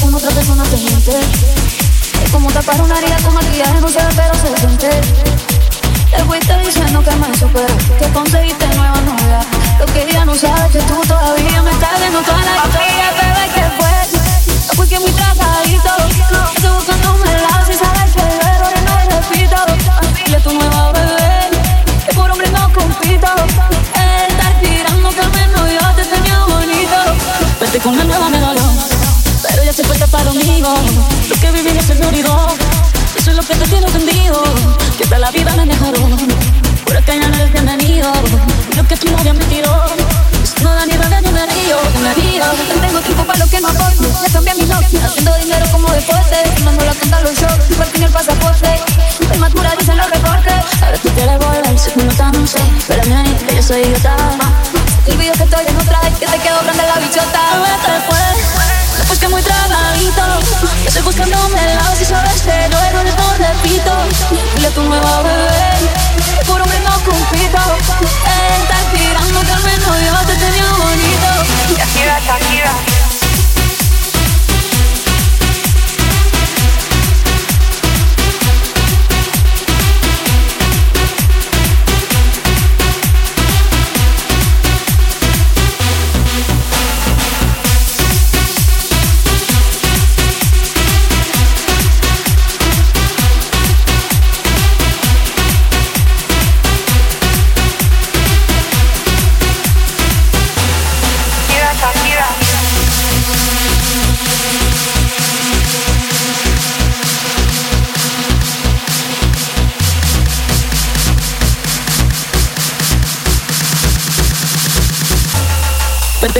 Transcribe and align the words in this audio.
con 0.00 0.14
otra 0.14 0.30
persona. 0.30 0.64
Es 2.22 2.30
como 2.30 2.50
tapar 2.50 2.80
una 2.80 2.98
herida 2.98 3.16
con 3.22 3.34
maquillaje, 3.34 3.80
no 3.80 3.88
se 3.88 3.98
ve, 3.98 4.08
pero 4.16 4.34
se 4.34 4.60
siente. 4.60 4.90
Te 6.10 6.24
fuiste 6.24 6.58
diciendo 6.58 7.02
que 7.02 7.16
me 7.16 7.36
supera, 7.36 7.74
que 7.98 8.08
conseguiste 8.12 8.66
nueva 8.68 9.00
novia. 9.02 9.40
Lo 9.78 9.86
que 9.86 10.02
ella 10.04 10.24
no 10.24 10.34
sabe 10.34 10.66
es 10.66 10.72
que 10.72 10.78
tú 10.82 11.00
todavía 11.06 11.62
me 11.62 11.70
estás 11.70 12.00
viendo 12.00 12.20
toda 12.22 12.40
la 12.42 12.62
que 33.58 33.64
te 33.64 33.70
tiene 33.70 33.86
ofendido. 33.86 34.42
Que 34.96 35.04
hasta 35.04 35.18
la 35.18 35.30
vida 35.30 35.54
me 35.56 35.66
mejoró. 35.66 36.00
Por 36.84 36.96
acá 36.96 37.14
ya 37.14 37.28
no 37.28 37.34
eres 37.36 37.52
bienvenido. 37.52 38.12
Lo 38.76 38.86
que 38.86 38.96
tu 38.96 39.10
novia 39.10 39.32
me 39.32 39.44
tiró. 39.46 39.84
No 40.62 40.74
da 40.74 40.86
ni 40.86 40.92
rabia 40.96 41.20
ni 41.20 41.30
me 41.30 41.46
río. 41.46 41.76
Me 42.02 42.14
río. 42.14 42.44
Tengo 42.80 43.00
tiempo 43.00 43.24
para 43.24 43.38
lo 43.38 43.46
que 43.48 43.60
no 43.60 43.68
aporto. 43.68 44.04
Ya 44.22 44.32
cambié 44.32 44.54
mi 44.54 44.64
novia. 44.64 45.04
Haciendo 45.04 45.34
dinero 45.38 45.66
como 45.72 45.88
deporte. 45.90 46.36
Firmando 46.54 46.84
la 46.84 46.94
cuenta 46.94 47.20
los 47.20 47.34
shows. 47.34 47.70
Igual 47.70 47.88
que 47.90 47.98
en 47.98 48.02
el 48.04 48.12
pasaporte. 48.12 48.80
Soy 49.28 49.38
madura, 49.38 49.74
dicen 49.78 49.96
los 49.96 50.10
reportes. 50.10 50.82
Ahora 50.82 50.98
tú 50.98 51.08
quieres 51.10 51.38
volver. 51.38 51.78
Si 51.78 51.90
no 51.96 52.32
no 52.32 52.46
sé. 52.46 52.58
Espérame 52.78 53.16
ahí, 53.16 53.36
que 53.46 53.56
yo 53.56 53.62
soy 53.62 53.80
idiota. 53.82 54.16
Olvido 55.06 55.32
que 55.34 55.44
estoy 55.44 55.64
en 55.66 55.76
otra. 55.76 56.00
Que 56.18 56.26
te 56.26 56.38
quedó 56.38 56.60
grande 56.62 56.82
la 56.82 57.00
bichota. 57.00 57.40
Vete 57.62 58.75
pues. 59.06 59.18
Que 59.18 59.28
muy 59.28 59.42
tragadito 59.42 60.22
Yo 60.82 60.88
estoy 60.88 61.02
buscando 61.02 61.36
un 61.46 61.52
lado 61.52 61.96
Si 61.96 62.04
sabes 62.04 62.42
que 62.42 62.68
yo 62.70 62.78
errores 62.78 63.14
no 63.16 63.34
repito 63.34 63.92
Dile 64.54 64.66
a 64.66 64.70
tu 64.70 64.82
nueva 64.82 65.22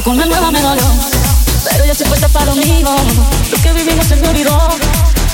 con 0.07 0.17
la 0.17 0.25
nueva 0.25 0.53
me 0.53 0.63
dolió. 0.63 0.85
Pero 1.69 1.85
ya 1.85 1.93
se 1.93 2.05
fue 2.05 2.17
para 2.29 2.47
lo 2.47 2.55
mío. 2.55 2.89
Lo 3.51 3.61
que 3.61 3.73
vivimos 3.73 4.07
se 4.07 4.15
me 4.15 4.29
olvidó 4.29 4.57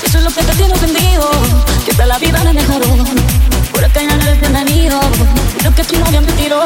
Eso 0.03 0.17
es 0.17 0.25
lo 0.25 0.31
que 0.31 0.43
te 0.43 0.53
tiene 0.55 0.73
ofendido. 0.73 1.31
Que 1.85 1.91
hasta 1.91 2.07
la 2.07 2.19
vida 2.19 2.43
me 2.43 2.55
mejoró 2.55 3.05
Por 3.71 3.85
acá 3.85 4.01
ya 4.01 4.17
no 4.17 4.23
eres 4.23 4.41
bienvenido. 4.41 4.99
Lo 5.63 5.75
que 5.75 5.85
tu 5.85 5.99
novia 5.99 6.23
me 6.23 6.33
tiró 6.33 6.63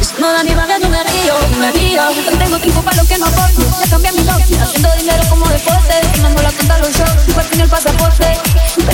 Eso 0.00 0.14
no 0.20 0.32
da 0.32 0.44
ni 0.44 0.54
rabia 0.54 0.78
ni 0.78 0.88
me 0.88 1.02
río 1.02 1.34
Me 1.58 1.72
río 1.72 2.02
No 2.30 2.38
tengo 2.38 2.58
tiempo 2.60 2.80
para 2.82 2.96
lo 2.96 3.04
que 3.08 3.18
no 3.18 3.26
aporto. 3.26 3.62
Ya 3.80 3.90
cambié 3.90 4.12
mi 4.12 4.22
novia 4.22 4.62
Haciendo 4.62 4.92
dinero 4.96 5.24
como 5.28 5.48
deporte. 5.48 5.94
Firmando 6.12 6.42
la 6.42 6.52
cuenta 6.52 6.78
los 6.78 6.92
shows. 6.92 7.28
Igual 7.28 7.46
en 7.54 7.60
el 7.60 7.68
pasaporte. 7.68 8.38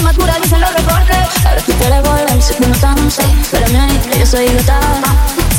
Madura, 0.02 0.38
dicen 0.42 0.60
los 0.62 0.72
reportes. 0.72 1.44
Ahora 1.44 1.60
tú 1.66 1.72
quieres 1.72 2.02
volver 2.02 2.42
Si 2.42 2.54
tú 2.54 2.66
no 2.66 2.94
no 2.94 3.10
sé 3.10 3.24
Espérame 3.42 3.76
ahí, 3.76 3.98
que 4.10 4.20
yo 4.20 4.26
soy 4.26 4.46
idiota. 4.46 4.80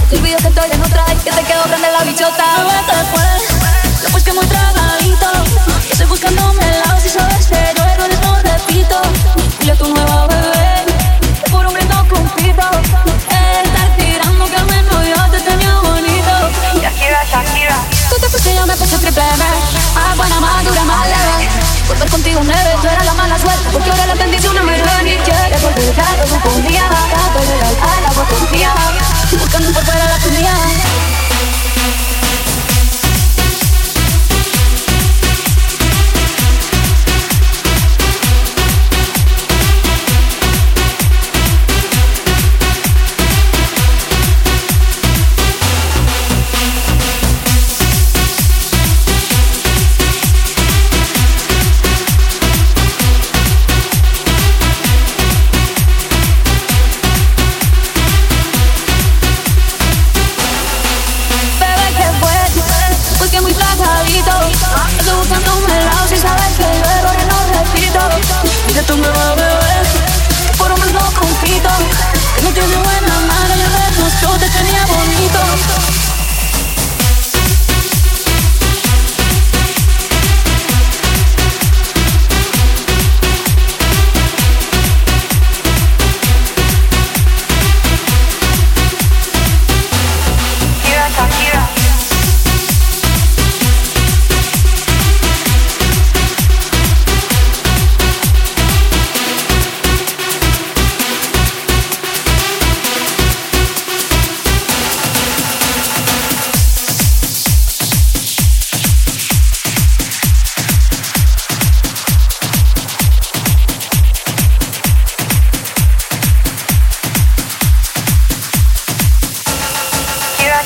Te 0.09 0.17
olvido 0.17 0.37
que 0.39 0.47
estoy 0.47 0.71
en 0.71 0.79
y 0.79 0.88
que 1.23 1.31
te 1.31 1.43
quedó 1.43 1.63
grande 1.65 1.91
la 1.91 2.03
bichota. 2.03 2.45
Vete 2.63 2.97
pues, 3.11 3.28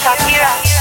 Shakira. 0.04 0.73